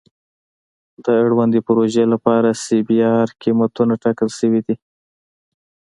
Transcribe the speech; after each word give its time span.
د 1.03 1.05
اړوندې 1.23 1.59
پروژې 1.67 2.05
لپاره 2.13 2.49
سی 2.63 2.77
بي 2.87 2.97
ار 3.19 3.29
قیمتونه 3.41 3.93
ټاکل 4.03 4.29
شوي 4.39 4.61
دي 4.67 4.75